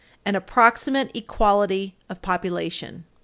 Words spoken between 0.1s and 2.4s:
551 and approximate equality of